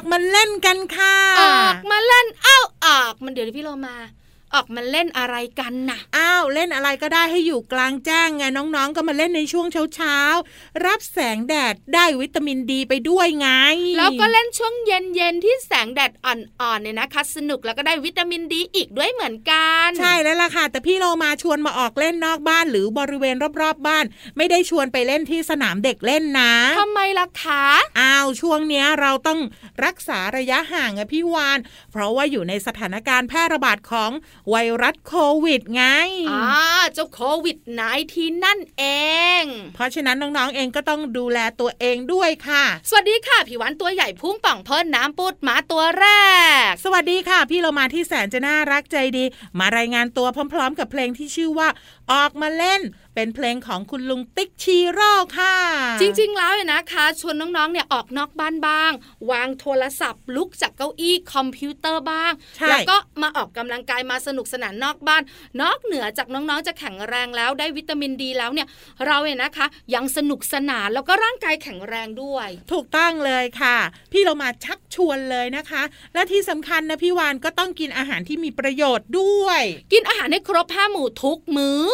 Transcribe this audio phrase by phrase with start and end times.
[0.00, 3.96] ออกมาเล่นกันค่ะ ออกมาเล่นเอ้าออกมันเดี๋ยวพี่โลมา
[4.54, 13.48] ออกมาเล่นอะไรกันน่ะ อ้าวเล่นอะไรก็ได้ให้อยู่กลางแจ้งไงน้องๆ ก็มาเล่นในช่วงเช้าๆ รับแสงแดดได้วิตามินดีไปด้วยไง
[13.98, 24.04] แล้วก็เล่นช่วงเย็นๆ ที่แสงแดดอ่อนๆเนี่ยนะคะสนุกแล้วก็ได้วิตามินดีอีกด้วยเหมือนกัน ใช่แล้วล่ะค่ะ แต่พี่โลมาชวนมาออกเล่นนอกบ้านหรือบริเวณรอบๆบ้าน
[24.36, 27.64] ไม่ได้ชวนไปเล่นที่สนามเด็กเล่นนะทำไมล่ะคะ
[28.00, 29.40] อ้าวช่วงเนี้ยเราต้อง
[29.84, 31.58] รักษาระยะห่างอะพี่วาน
[31.92, 34.10] เพราะว่าอยู่ในสถานการณ์แพร่ระบาดของ
[34.50, 35.14] ไวรัสโค
[35.44, 35.84] วิดไง
[36.30, 36.60] อ่า
[36.94, 37.82] เจ้าโควิดน
[38.12, 38.84] ทีนั่นเอ
[39.40, 39.42] ง
[39.74, 46.06] เพราะฉะนั้นน้องๆเองก็ต้องดูแลตัวเองด้วยค่ะ สวัสดีค่ะผิววันตัวใหญ่พุ่งป่องเพิ่นน้ำปุดหมาตัวแร
[46.68, 49.24] ก สวัสดีค่ะ พี่เรามาที่แสนจะน่ารักใจดี
[49.58, 51.68] มารายงานตัวพร้อม ๆ กับเพลงที่ชื่อว่า
[52.12, 52.80] ออกมาเล่น
[53.14, 55.56] เป็นเพลงของคุณลุงติ๊กชีโร่ค่ะ
[56.00, 58.92] จริง ๆ แล้วเนี่ยนะคะ ชวนน้องๆเนี่ยออกนอกบ้านบ้าง
[59.30, 65.22] วางโทรศัพท์ลุกจากเก้าอี้คอมพิวเตอร์บ้างใช่แล้วก็มาออกกำลังกายมาสนุกสนานนอกบ้าน
[65.62, 68.66] นอกเหนือจากน้องๆ จะแข็งแรงแล้วได้วิตามินดีแล้วเนี่ย
[69.06, 73.76] เราเนี่ยนะคะ ยังสนุกสนานแล้วก็ร่างกายแข็งแรงด้วย ถูกต้องเลยค่ะ
[74.12, 75.82] พี่เรามาชักชวนเลยนะคะ
[76.14, 81.84] และที่สำคัญนะพี่วานก็ต้องกินอาหารที่มีประโยชน์ด้วย กินอาหารให้ครบห้าหมู่ทุกมื้อ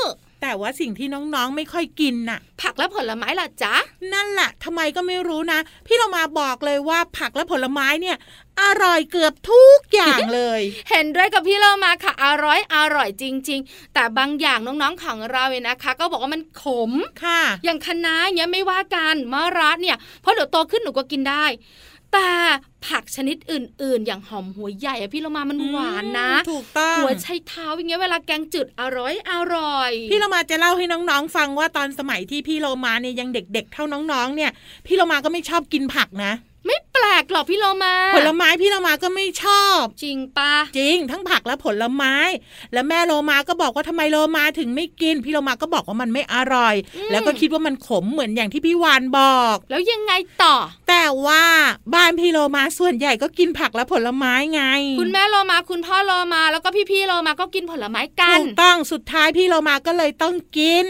[0.57, 3.75] แต่ว่าสิ่งที่น้องๆไม่ค่อยกินน่ะ ผักและผลไม้ล่ะจ๊ะ
[4.15, 8.17] นั่นแหละทำไมก็ไม่รู้นะ พี่เรามาบอกเลยว่าผักและผลไม้เนี่ย
[8.63, 10.61] อร่อยเกือบทุกอย่างเลย
[10.91, 16.93] เห็นด้วยกับพี่เรามาค่ะ อร่อยอร่อยจริง ๆ แต่บางอย่างน้องๆของเราเนี่ยนะคะ ก็บอกว่ามันขม
[17.25, 21.45] ค่ะ อย่างคะน้าเนี้ยไม่ว่ากันมะระเนี่ยเพราะเดี๋ยวโตขึ้นหนูก็กินได้
[22.13, 22.31] แต่
[22.87, 34.51] ผักชนิดอื่น ๆ อย่างหอมหัวใหญ่อะพี่เรามามันหวานนะ ถูกต้องหัวไชเท้าอย่างเงี้ยเวลาแกงจืดอร่อยอร่อย พี่เรามาจะเล่าให้น้องๆ ฟังว่าตอนสมัยที่พี่เรามาเนี่ยยังเด็ก ๆ เท่าน้องๆ เนี่ย
[34.87, 36.33] พี่เรามาก็ไม่ชอบกินผักนะ
[36.67, 42.15] ไม่แปลกหรอกพี่เรามาผลไม้พี่เรามาก็ไม่ชอบ จริงปะจริง ทั้งผักและผลไม้
[42.73, 46.75] แล้วแม่โลมาก็บอกว่าทำไมโลมาถึงไม่กิน พี่โลมาก็บอกว่ามันไม่อร่อย
[47.11, 50.57] แล้วก็คิดว่ามันขมเหมือนอย่างที่พี่วานบอก แล้วยังไงต่อ
[50.89, 51.45] แต่ว่า
[51.95, 54.63] บ้านพี่โลมาส่วนใหญ่ก็กินผักและผลไม้ไง
[55.01, 60.87] คุณแม่โลมาคุณพ่อโลมาแล้วก็พี่ๆโลมาก็กินผลไม้กันถูกต้องสุดท้ายพี่โลมาก็เลยต้องกิน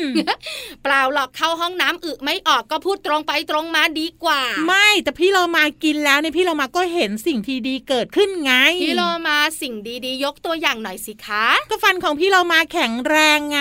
[0.82, 8.52] เปล่าหรอกเข้าห้องน้ำอึไม่ออกก็พูดตรงไปตรงมาดีกว่า ไม่แต่พี่โลมากินแล้วเนี่ยพี่โลมาก็เห็นสิ่งที่ดีเกิดขึ้นไง
[8.84, 9.74] พี่โลมาสิ่ง
[10.04, 13.60] ดีๆ ยกตัวอย่างหน่อยสิคะ ก็ฟันของพี่โลมาแข็งแรงไง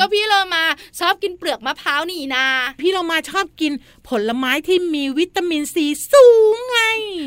[0.00, 0.64] ก็พี่โลมา
[1.00, 2.46] ชอบกินเปลือกมะพร้าวนี่นา
[2.80, 3.72] พี่โลมาชอบกิน
[4.08, 6.80] ผลไม้ที่มีวิตามินซีสูงไง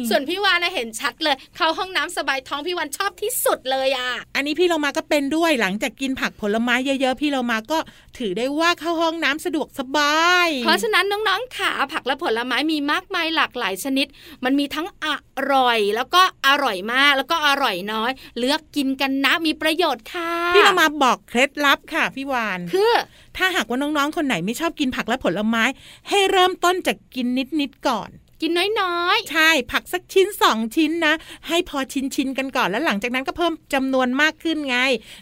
[0.09, 7.77] ส่วนพี่วานนะเห็นชัดเลย เข้าห้องน้ำสบายท้องพี่วานชอบที่สุดเลยอะ อันนี้พี่เรามาก็เป็นด้วยหลังจากกินผักผลไม้เยอะๆ พี่เรามาก็
[8.17, 14.07] ถือได้ว่าเข้าห้องน้ำสะดวกสบาย เพราะฉะนั้นน้องๆขาผักและผลไม้มีมากมายหลากหลายชนิด
[14.43, 15.07] มันมีทั้งอ
[15.53, 22.91] ร่อย แล้วก็อร่อยมากแล้วก็อร่อยน้อย เลือกกินกันนะมีประโยชน์ค่ะ พี่เรามาบอกเคล็ดลับค่ะพี่วานคือ
[23.37, 25.63] ถ้าหากว่าน้องๆ คนไหนไม่ชอบกินผักและผลไม้
[26.09, 27.27] ให้เริ่มต้นจากกิน
[27.61, 28.09] นิดๆก่อน
[28.41, 28.51] กิน
[28.81, 31.13] น้อยใช่ผักสักชิ้นสองชิ้นนะ
[31.47, 34.77] ให้พอชิ้นชิ้นๆกันก่อนแล้วหลังจากนั้นก็เพิ่มจำนวนมากขึ้นไง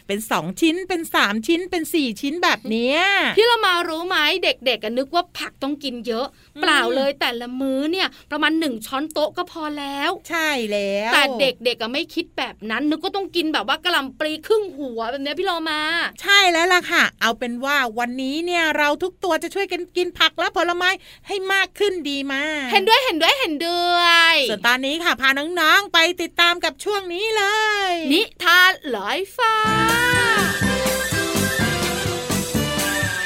[0.06, 6.26] เป็นสองชิ้นเป็นสามชิ้นเป็นสี่ชิ้นแบบเนี้ยๆพี่เรามารู้ไหมเด็กๆกันนึกว่าผักต้องกินเยอะ
[6.56, 15.80] อืมเปล่าเลยแต่ละมื้อเนี่ยประมาณหนึ่งช้อนโต๊ะก็พอแล้ว ใช่แล้ว แต่เด็กๆก็ไม่คิดแบบนั้น นึกว่าต้องกินแบบว่ากะหล่ำปลีครึ่งหัวแบบเนี้ยพี่เรามา
[16.22, 20.88] ใช่แล้วล่ะค่ะ เอาเป็นว่าวันนี้เนี่ยเราทุกตัวจะช่วยกันกินผักและผลไม้
[21.26, 23.98] ให้มากขึ้นดีมากเห็นด้วยเห็นด้วยเห็นด้ว
[24.32, 27.44] ยส่วนตอนนี้ค่ะ พาน้องๆไปติดตามกับช่วงนี้เล
[27.90, 29.54] ย นิทานลอยฟ้า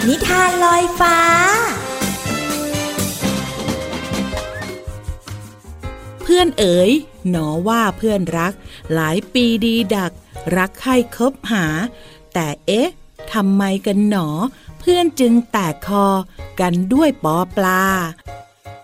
[0.08, 1.18] นิทานลอยฟ้า
[6.22, 6.90] เพื่อนเอ๋ย
[7.30, 8.52] หนอว่าเพื่อนรัก
[8.94, 10.12] หลายปีดีดัก
[10.56, 11.66] รักใครคบหา
[12.34, 12.88] แต่เอ๊ะ
[13.32, 14.28] ทำไมกันหนอ
[14.80, 16.06] เพื่อนจึงแตกคอ
[16.60, 17.82] กันด้วยปอปลา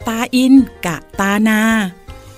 [0.08, 0.54] ตาอิน
[0.86, 1.60] กะตานา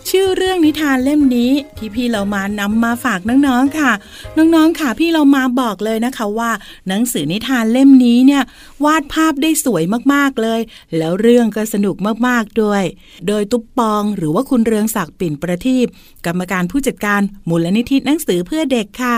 [0.08, 3.93] ชื่อเรื่องนิทานเล่มนี้ที่พี่เรามานำมาฝากน้องๆค่ะ
[4.37, 6.50] น้องๆค่ะพี่เรามาบอกเลยนะคะว่า
[6.88, 8.43] หนังสือนิทานเล่มนี้เนี่ย
[8.84, 9.82] วาดภาพได้สวย
[10.12, 10.61] มากๆเลย
[10.96, 11.96] แล้วเรื่องก็สนุก
[12.26, 12.82] มากๆด้วย
[13.28, 15.87] โดยตุ๊ปปองหรือว่าคุณเรืองศักดิ์ปิ่นประทีป
[16.26, 19.16] กรรมการผู้จัดการมูลนิธิหนังสือเพื่อเด็กค่ะ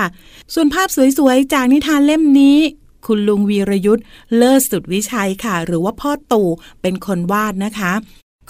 [0.55, 0.89] ส่วนภาพ
[1.19, 2.59] สวยๆจากนิทานเล่มนี้
[3.07, 4.05] คุณลุงวีรยุทธ์
[4.37, 6.49] เลิศสุดวิชัยค่ะ หรือว่าพ่อตู่
[6.83, 7.93] เป็นคนวาดนะคะ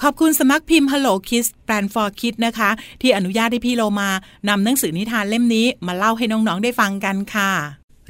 [0.00, 2.70] ขอบคุณสำนักพิมพ์ Hello Kids Brand for Kids นะคะ
[3.00, 4.10] ที่อนุญาตให้พี่โลมา
[4.48, 7.52] นำหนังสือนิทานเล่มนี้มาเล่าให้น้องๆได้ฟังกันค่ะ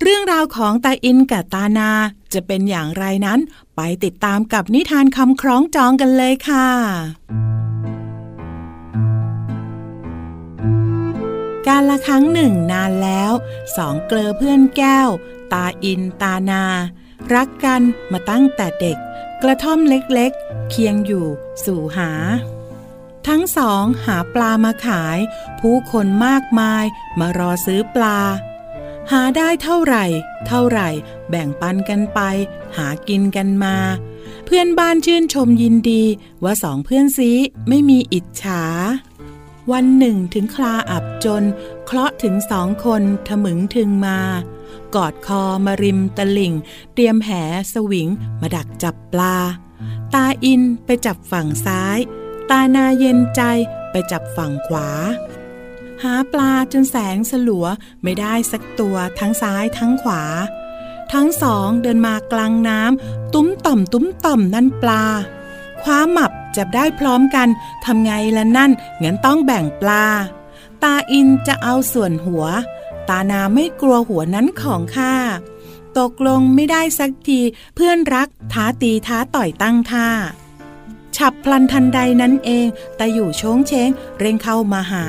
[0.03, 1.91] เรื่องราวของตาอินกับตานา
[2.33, 3.41] จะเป็นอย่างไรนั้น
[3.77, 6.69] ไปติดตามกับนิทานคำคล้องจองกันเลยค่ะ
[11.67, 13.33] การละครั้งหนึ่งนานแล้ว
[13.77, 15.09] สองเกลอเพื่อนแก้ว
[15.53, 16.65] ตาอินตานา
[17.35, 17.81] รักกัน
[18.13, 18.99] มาตั้งแต่เด็ก
[19.43, 21.27] กระท่อมเล็กๆ เคียงอยู่
[21.65, 22.11] สู่หา
[23.29, 25.19] ทั้งสองหาปลามาขาย
[25.61, 26.85] ผู้คนมากมาย
[27.19, 28.19] มารอซื้อปลา
[29.13, 30.05] หาได้เท่าไหร่
[30.47, 30.89] เท่าไหร่
[31.29, 32.21] แบ่งปันกันไป
[32.77, 33.77] หากินกันมา
[34.45, 36.03] เพื่อนบ้านชื่นชมยินดี
[36.45, 37.31] ว่าสองเพื่อนซี
[37.69, 38.63] ไม่มีอิจฉา
[39.73, 41.45] วันหนึ่งถึงคลาอับจน
[41.85, 44.19] เคราะห์ถึงสองคนถมึงถึงมา
[44.97, 46.55] กอดคอมาริมตะลิ่ง
[46.95, 47.31] เตรียมแห
[47.73, 48.09] สวิง
[48.41, 49.37] มาดักจับปลา
[50.15, 51.99] ตาอินไปจับฝั่งซ้าย
[52.51, 53.43] ตานาเย็นใจ
[53.91, 54.89] ไปจับฝั่งขวา
[56.03, 57.67] หาปลาจนแสงสลัว
[58.03, 60.23] ไม่ได้สักตัวทั้งซ้ายทั้งขวา
[61.13, 65.05] ทั้งสองเดินมากลางน้ำตุ้มต่อมตุ้มต่อมนั่นปลา
[65.83, 67.49] คว้าหมับจับได้พร้อมกัน
[67.85, 68.71] ทำไงละนั่น
[69.03, 70.05] งั้นต้องแบ่งปลา
[70.83, 72.45] ตาอินจะเอาส่วนหัว
[73.09, 75.15] ตานาไม่กลัวหัวนั้นของข้า
[75.99, 77.41] ตกลงไม่ได้สักที
[77.75, 80.09] เพื่อนรักท้าตีท้าต่อยตั้งท่า
[81.17, 82.67] ฉับพลันทันใดนั้นเอง
[82.97, 85.07] แต่อยู่โชงเชงเร่งเข้ามาหา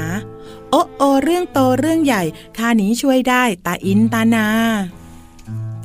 [0.69, 2.23] โอ้โอเรื่องโตเรื่องใหญ่
[2.57, 4.47] ข้านี้ช่วยได้ตาอินตานา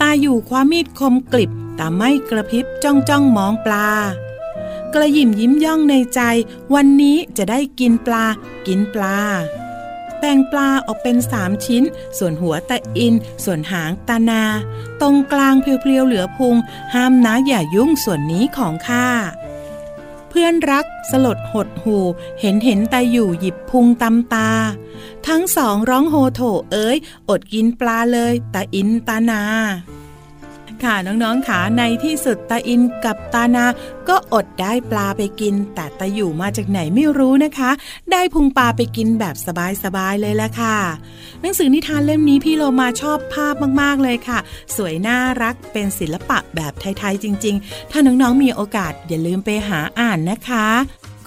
[0.00, 3.88] ตาอยู่คว้ามีดคมกลิบแต่ไม่กระพริบจ้องจ้องมองปลา
[4.94, 6.20] กระยิมยิ้มย่องในใจ
[6.74, 8.24] วันนี้จะได้กินปลา
[8.66, 9.18] กินปลา
[10.18, 11.84] แบ่งปลาออกเป็นสามชิ้น
[12.18, 14.42] ส่วนหัวตะอิน ส่วนหางตานา
[15.00, 16.56] ตรงกลางเพลียวๆเหลือพุง
[16.94, 19.06] ห้ามนะอย่ายุ่งส่วนนี้ของข้า
[20.28, 21.98] เพื่อนรักสลดหดหู
[22.40, 24.50] เห็นเห็นตาอยู่หยิบพุงตำตา
[25.26, 26.96] ทั้งสองร้องโฮโถเอ้ย
[27.28, 29.42] อดกินปลาเลยตาอินตานา
[30.84, 33.64] ค่ะน้องๆขาในที่สุดตาอินกับตานา
[34.08, 37.70] ก็อดได้ปลาไปกิน แต่ตาอยู่มาจากไหนไม่รู้นะคะ
[38.12, 39.36] ได้พุงปลาไปกินแบบ
[39.82, 40.76] สบายๆเลยละค่ะ
[41.40, 44.38] หนังสือนิทานเล่มนี้พี่โลมาชอบภาพมากๆเลยค่ะ
[44.76, 50.66] สวยน่ารักเป็นศิลปะแบบไทยๆจริง ๆ ถ้าน้องๆมีโอกาสอย่าลืมไปหาอ่านนะคะ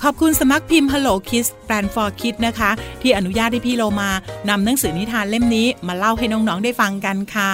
[0.02, 4.10] ขอบคุณสมัครพิมพ์ Hello Kids Plan for Kids นะคะ ที่อนุญาตให้พี่โลมา
[4.50, 7.54] นำหนังสือนิทานเล่มนี้มาเล่าให้น้อง ๆ ได้ฟังกันค่ะ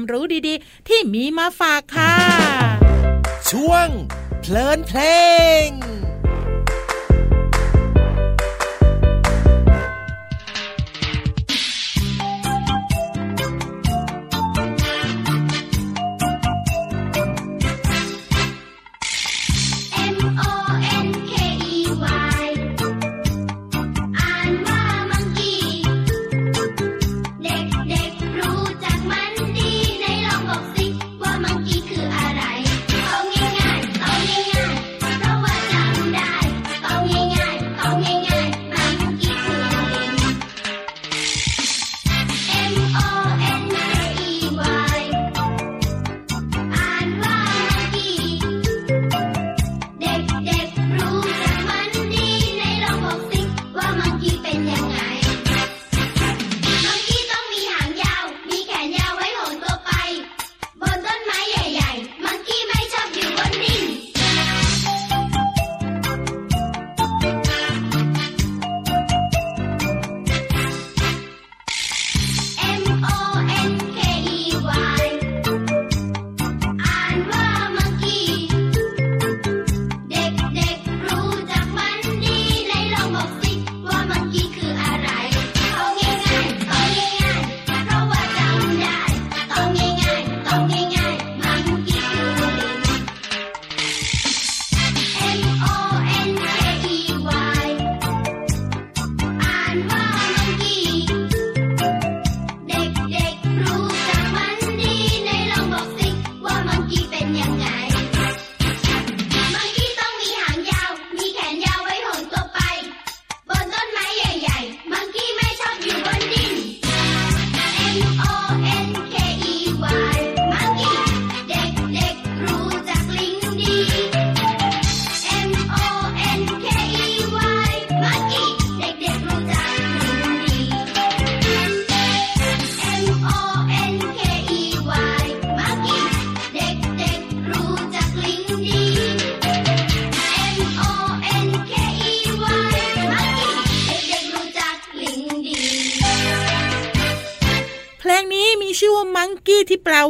[0.00, 2.16] ความรู้ดีๆ ที่มีมาฝากค่ะ
[3.50, 3.88] ช่วง
[4.40, 5.00] เพลินเพล
[5.66, 5.68] ง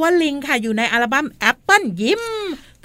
[0.01, 2.23] ว่าลิงค่ะอยู่ในอัลบั้มแอปเปิลยิ้ม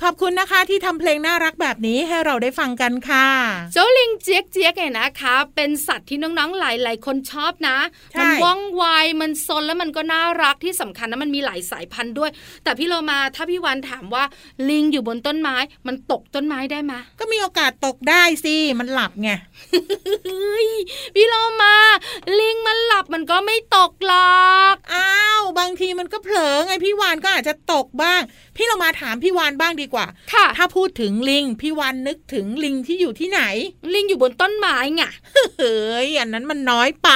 [0.04, 3.28] ขอบคุณนะคะที่ทำเพลงน่ารักแบบนี้ให้เราได้ฟังกันค่ะ
[3.74, 7.78] เจ้าลิงเจี๊ยกเจี๊ยกเนี่ยนะคะ เป็นสัตว์ที่น้องๆหลายๆคนชอบนะ
[8.12, 8.84] ใช่มันว่องไว
[9.22, 12.32] มันซนแล้วมันก็น่ารักที่สำคัญนะมันมีหลายสายพันธุ์ด้วย
[12.64, 14.24] แต่พี่เรามาถ้าพี่วันถามว่า
[14.70, 19.30] ลิงอยู่บนต้นไม้ มันตกต้นไม้ได้ไหมก็มีโอกาสตกได้สิมันหลับไง
[20.26, 20.70] เฮ้ย
[21.16, 21.76] พี่เรามา
[22.40, 28.22] ลิงมันหลับมันก็ไม่ตกหรอกอ้าวบางทีมันก็เผลอไงพี่วานก็อาจจะตกบ้าง
[28.58, 33.42] พี่เรามาถามพี่วานบ้างดีกว่าค่ะถ้าพูดถึงลิง พี่วานนึกถึงลิงที่อยู่ที่ไหน
[33.94, 35.04] ลิงอยู่บนต้นไม้ไง
[35.58, 37.10] เฮ้ยอันนั้นมันน้อยไป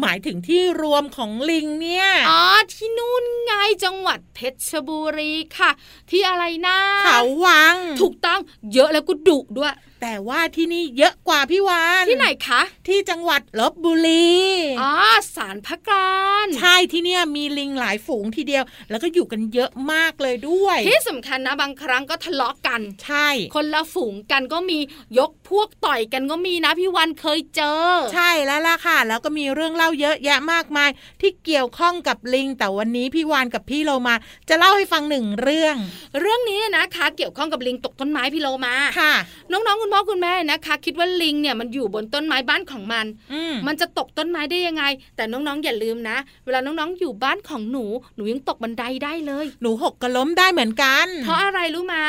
[0.00, 3.52] หมายถึงที่รวมของลิงเนี่ย อ๋อ ที่นู่นไง
[3.84, 5.70] จังหวัดเพชรบุรีค่ะ
[6.10, 8.40] ที่อะไรนะเขาวัง ถูกต้อง
[8.72, 14.34] เยอะแล้วก็ดุด้วย แต่ว่าที่นี่เยอะกว่าพี่วานที่ไหนคะ ที่จังหวัดลบบุรี
[14.80, 14.92] อ๋อ
[15.34, 16.10] สารพระกา
[16.44, 24.78] รใช่ที่เนี่ยมีลิงหลายฝูงทีเดียว แล้วก็อยู่กันเยอะมากเลยด้วย ที่สำคัญนะบางครั้งก็ทะเลาะกัน ใช่ คนละฝูงกันก็มี
[25.18, 27.82] ยกพวกต่อยกันก็มีนะพี่วันเคยเจอ
[28.14, 30.90] ใช่แล้วล่ะค่ะ แล้วก็มีเรื่องเล่าเยอะแยะมากมาย
[31.20, 34.14] ที่เกี่ยวข้องกับลิง แต่วันนี้พี่วานกับพี่โลมา
[34.48, 35.76] จะเล่าให้ฟังหนึ่งเรื่อง
[36.20, 39.12] เรื่องนี้นะคะ เกี่ยวข้องกับลิงตกต้นไม้พี่โลมาค่ะ
[39.50, 44.84] น้องๆคุณพ่อคุณแม่นะคะ คิดว่าลิงเนี่ยมันอยู่บนต้นไม้บ้านของมันอืมมันจะตกต้นไม้ได้ยังไง
[45.16, 47.84] แต่น้องๆอย่าลืมนะ เวลาน้องๆอยู่บ้านของหนู
[48.16, 52.02] หนูยังตกบันไดได้เลย หนูหกก็ล้มได้เหมือนกัน เพราะอะไรรู้มา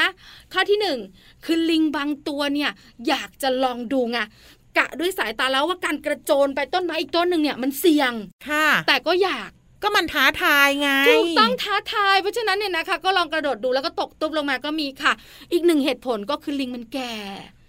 [0.54, 1.00] ข้อที่หนึ่ง
[1.46, 2.72] คือลิงบางตัวเนี่ย
[3.08, 4.20] อยากจะลองดูไง
[4.78, 8.14] กะด้วยสายตาแล้วว่าการกระโจนไปต้นไม้อีกต้นหนึ่งเนี่ยมันเสี่ยง
[8.50, 9.50] ค่ะ แต่ก็อยาก
[9.84, 15.14] ก็มันท้าทายไงถูกต้องท้าทายเพราะฉะนั้นเนี่ยนะคะ ก็ลองกระโดดดูแล้วก็ตกตุ๊บลงมาก็มีค่ะ
[15.52, 17.14] อีกหนึ่งเหตุผลก็คือลิงมันแก่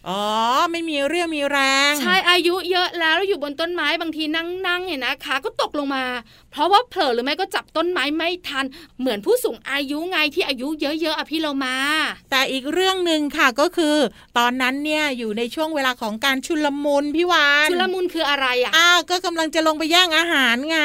[0.09, 0.23] อ๋อ
[0.71, 1.59] ไม่มีเรี่ยวมีแร
[1.91, 6.05] ง ใช่อายุเยอะแล้วแล้วอยู่บนต้นไม้บางทีนั่งๆเนี่ยนะคะ ก็ตกลงมา
[6.51, 8.65] เพราะว่าเผลอหรือไม่ก็จับต้นไม้ไม่ทัน
[9.01, 11.77] เหมือนผู้สูงอายุไงที่อายุเยอะๆอะพี่เรามา
[12.31, 13.97] แต่อีกเรื่องหนึ่งค่ะก็คือ
[14.39, 20.79] ตอนนั้นเนี่ยอยู่ในช่วงเวลาของการชุลมุนพี่วานชุลมุนคืออะไรอะอ้าวก็กำลังจะลงไปย่างอาหารไง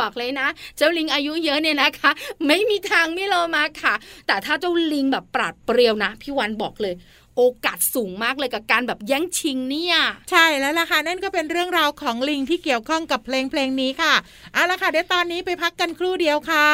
[0.00, 2.10] บอกเลยนะ เจ้าลิงอายุเยอะเนี่ยนะคะ
[2.46, 3.94] ไม่มีทางไม่โลมาค่ะ
[4.26, 6.94] แต่ถ้าเจ้าลิงแบบปราดเปรียวนะพี่วันบอกเลย
[7.36, 9.96] โอกาสสูงมากเลยกับการแบบแย่งชิงเนี่ย
[10.30, 14.14] ใช่แล้วล่ะค่ะนั่นก็เป็นเรื่องราวของลิงที่เกี่ยวข้องกับเพลงเพลงนี้ค่ะ
[14.52, 16.68] เอาละค่ะเดี๋ยวตอนนี้ไปพักกันครู่เดียวค่ะ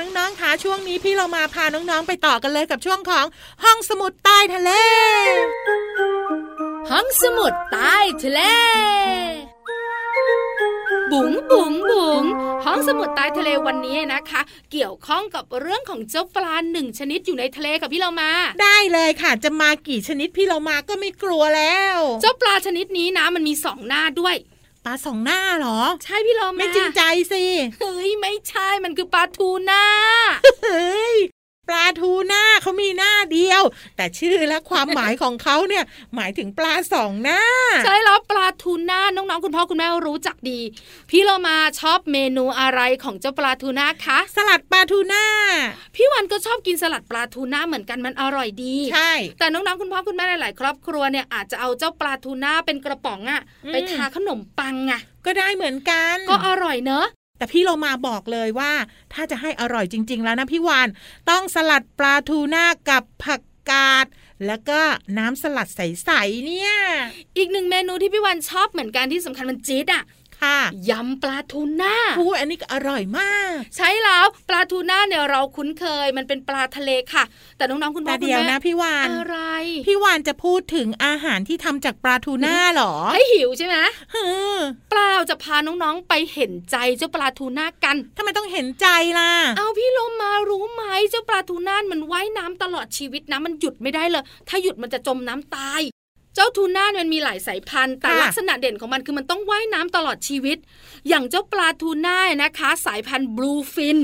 [0.00, 3.26] น้องๆค่ะช่วงนี้พี่เรามาพาน้องๆไปต่อกันเลยกับช่วงของ
[3.64, 4.70] ห้องสมุดใต้ทะเล
[6.90, 8.40] ห้องสมุดใต้ทะเล
[11.12, 12.24] บุ๋งบุ๋งบุ๋ง
[12.64, 14.40] ห้องสมุดใต้ทะเลวันนี้นะคะ
[14.72, 18.30] เกี่ยวข้องกับเรื่องของเจ้าปลาหนึ่งชนิดอยู่ในทะเลกับพี่เรามา
[18.62, 24.36] ได้เลยค่ะ จะมากี่ชนิดพี่เรามาก็ไม่กลัวแล้ว เจ้าปลาชนิดนี้นะมันมีสองหน้าด้วย
[24.84, 27.44] ปลาสองหน้าเหรอ ใช่พี่เรามาไม่จริงใจสิ
[27.80, 29.84] เฮ้ยไม่ใช่มันคือปลาทูน่า
[30.62, 31.39] เฮ้ยป
[31.72, 33.62] ลาทูหน้าเขามีหน้าเดียว
[33.96, 35.84] แต่ชื่อและความหมายของเขาเนี่ย
[36.16, 37.42] หมายถึงปลาสองหน้า
[37.84, 40.60] ใช่แล้วปลาทูน่าน้องๆคุณพ่อคุณแม่รู้จักดี
[41.10, 45.24] พี่เรามาชอบเมนูอะไรของเจ้าปลาทูน่าคะ สลัดปลาทูน่า
[45.94, 57.06] พี่วันก็ชอบกินสลัดปลาทูน่าเหมือนกันมันอร่อยดีใช่แต่น้องๆคุณพ่อคุณแม่หลายๆครอบครัวเนี่ยอาจจะเอาเจ้าปลาทูน่าเป็นกระป๋องอะอืมไปทาขนมปังอะก็ได้เหมือนกัน ก็อร่อยเนอะ
[57.40, 58.72] แต่พี่เรามาบอกเลยว่า
[59.12, 60.88] ถ้าจะให้อร่อยจริง ๆ แล้วนะพี่วาน
[61.30, 64.06] ต้องสลัดปลาทูน่ากับผักกาด
[64.46, 64.80] แล้วก็
[65.18, 66.72] น้ำสลัดใสๆเนี่ย
[67.36, 70.02] อีกหนึ่งเมนูที่พี่วันชอบเหมือนกันที่สำคัญมันจี๊ดอะ
[70.42, 70.58] ค่ะ
[70.90, 77.24] ยำปลาทูน่าพูอันนี้ก็อร่อยมาก ใช่แล้วปลาทูน่าเนี่ยเราคุ้นเคยมันเป็นปลาทะเลค่ะ
[77.56, 79.38] แต่น้องๆคุณพ่แต่อคุณเดียวแม่นะพี่วานอะไร
[79.86, 83.76] พี่วานจะพูดถึงอาหารที่ทำจากปลาทูน่าเหรอให้หิวใช่ไหม
[84.14, 84.24] ฮึ
[84.56, 84.58] ม
[84.90, 88.86] เปล่าจะพาน้องๆไปเห็นใจเจ้าปลาทูน่ากันทำไมต้องเห็นใจ
[89.18, 95.82] ล่ะ เอาพี่โลมารู้ไหมเจ้าปลาทูน่ามันว่ายน้ำตลอดชีวิตนะมันหยุดไม่ได้เลย ถ้าหยุดมันจะจมน้ำตาย
[96.34, 100.58] เจ้าทูน่ามันมีหลายสายพันธุ์แต่ค่ะลักษณะเด่นของมันคือมันต้องว่ายน้ำตลอดชีวิต
[101.08, 104.00] อย่างเจ้าปลาทูน่านะคะ สายพันธุ์บลูฟิน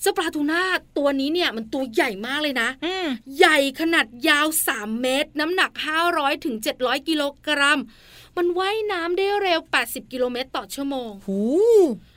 [0.00, 0.62] เจ้าปลาทูน่า
[0.96, 3.06] ตัวนี้เนี่ยมันตัวใหญ่มากเลยนะอืม
[3.38, 5.70] ใหญ่ขนาดยาว 3 เมตร น้ำหนัก
[6.08, 7.80] 500ถึง700 กิโลกรัม
[8.36, 11.40] มันว่ายน้ำได้เร็ว 80 กิโลเมตรต่อชั่วโมงหู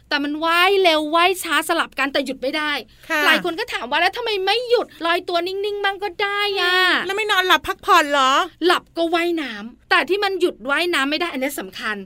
[0.09, 2.71] แต่มันว่ายเร็วว่ายช้าสลับกันแต่หยุดไม่ได้
[3.09, 8.31] ค่ะหลายคนก็ถามว่าแล้วทำไมไม่หยุดลอยตัวนิ่งๆบ้างก็ได้อะแล้วไม่นอนหลับพักผ่อนเหรอ
[8.65, 11.97] หลับก็ว่ายน้ำแต่ที่มันหยุดว่ายน้ำไม่ได้อันนี้สำคัญ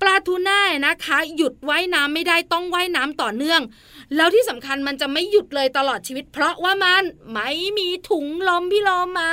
[0.00, 3.60] ปลาทูน่านะคะ หยุดว่ายน้ำไม่ได้ต้องว่ายน้ำต่อเนื่อง
[4.16, 9.32] แล้วที่สำคัญมันจะไม่หยุดเลยตลอดชีวิต เพราะว่ามันไม่มีถุงลมพี่ลมมา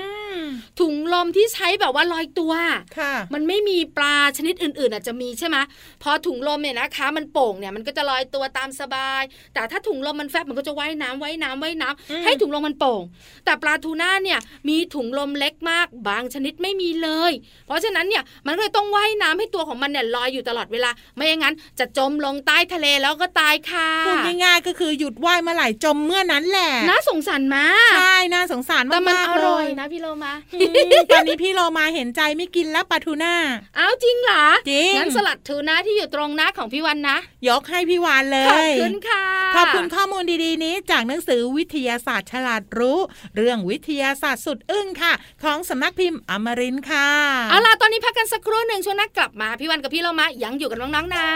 [0.00, 0.42] อืม
[0.80, 2.52] ถุงลมที่ใช้แบบว่าลอยตัว
[2.98, 5.56] ค่ะมันไม่มีปลาชนิดอื่นๆอาจจะมีใช่ไหม
[6.02, 9.22] พอถุงลมเนี่ยนะคะ มันโป่งเนี่ยมันก็จะลอยตัวตามสบาย
[9.54, 13.02] แต่ถ้าถุงลมมันแฟบมันก็จะว่ายน้ำว่ายน้ำว่ายน้ำอืมให้ถุงลมมันโป่ง
[13.44, 17.32] แต่ปลาทูน่าเนี่ยมีถุงลมเล็กมาก บางชนิดไม่มีเลย
[17.66, 33.34] เพราะฉะนั้นเนี่ยมันก็เลยต้องว่ายน้ำให้ตัวของมันเนี่ยลอยอยู่ตลอดเวลา ไม่อย่างนั้นจะจมลงใต้ทะเลแล้วก็ตายค่ะพูดง่ายๆก็คือหยุดว่ายเมื่อไหร่จมเมื่อนั้นแหละ น่าสงสารมากใช่น่าสงสารแต่มันมากอๆเลร่อยยนะพี่โลมาอืมตอนนี้พี่โลมาเห็นใจไม่กินแล้วปลาทูน่า
[33.78, 37.16] อ้าวจริงเหรอจริงงั้นสลัดทูน่าที่อยู่ตรงหน้าของพี่วันนะ
[37.48, 39.24] ยกให้พี่วานเลขอบยคุณค่ะ
[39.56, 42.98] ขอบคุณข้อมูลดีๆนี้ จากหนังสือวิทยาศาสตร์ฉลาดรู้
[43.36, 47.08] เรื่องวิทยาศาสตร์สุดอึ้งค่ะ ของสำนักพิมพ์อมรินทร์ค่ะ
[47.50, 51.26] เอาล่ะตอนนี้พักกันสักครู่หนึ่งช่วงหน้ากลับมาพี่วันกับพี่เรามายังอยู่กับน้องๆนะ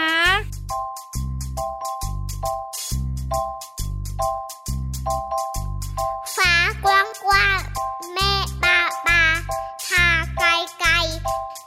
[6.35, 6.53] ฟ้า
[6.85, 7.59] กว้างกว้าง
[8.13, 8.31] แม่
[8.63, 8.77] ปา
[9.07, 9.21] ปา
[9.87, 10.05] ทา
[10.37, 10.49] ไกล
[10.79, 10.91] ไกล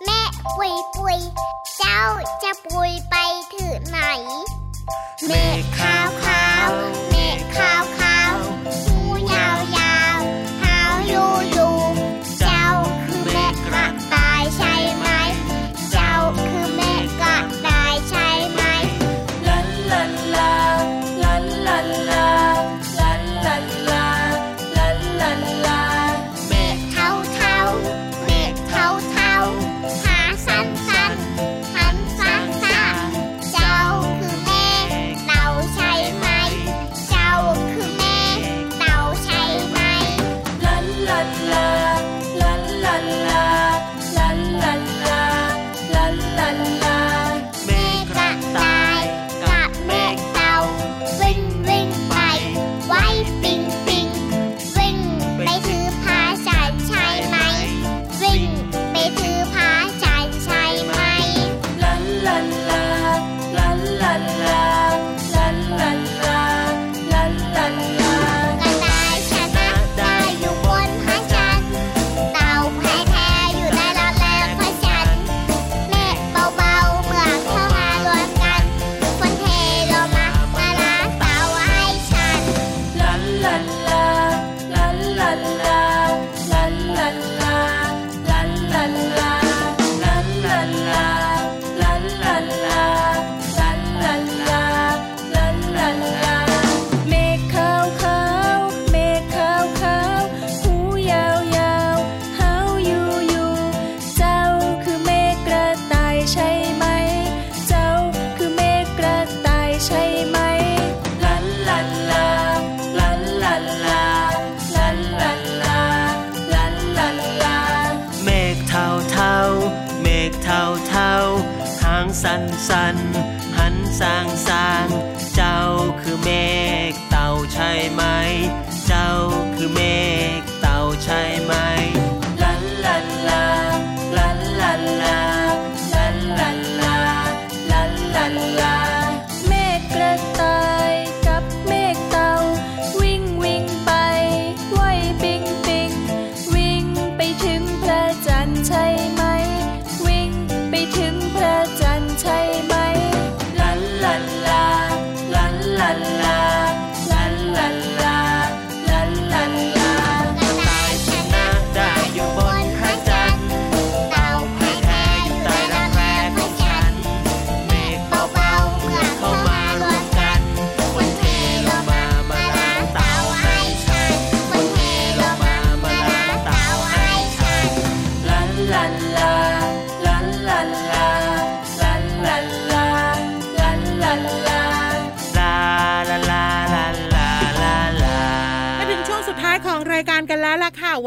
[0.04, 0.20] แม่
[0.56, 1.18] ปุยปุย
[1.76, 2.00] เจ้า
[2.42, 3.14] จะปุยไป
[3.54, 3.98] ถึงไหน
[5.26, 5.99] เมฆขา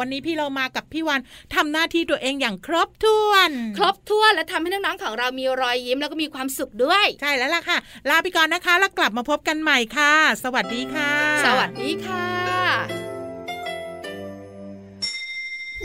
[0.04, 1.20] วล่ะค่ะวันนี้พี่เรามากับพี่วัน
[1.56, 7.78] ทำหน้าที่ตัวเองอย่างครบถ้วน ครบถ้วนและทำให้น้องๆของเรามีรอยยิ้มแล้วก็มีความสุขด้วย ใช่แล้วล่ะค่ะ
[8.10, 10.14] ลาไปก่อนนะคะ แล้วกลับมาพบกันใหม่ค่ะ
[10.44, 11.12] สวัสดีค่ะ
[11.46, 12.28] สวัสดีค่ะ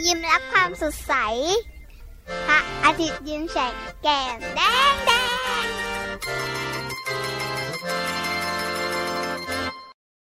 [0.05, 1.15] ยิ้มรับความสดใส
[2.49, 4.61] พระอาทิตย์ยิ้มแฉกแก้มแด
[4.93, 5.13] งแด
[5.65, 6.68] ง